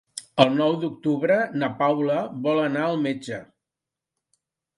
El 0.43 0.47
nou 0.61 0.71
d'octubre 0.83 1.37
na 1.63 1.69
Paula 1.81 2.17
vol 2.47 2.63
anar 2.63 2.87
al 2.87 2.99
metge. 3.05 3.45